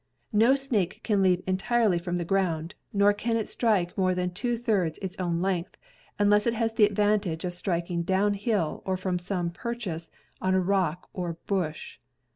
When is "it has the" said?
6.47-6.85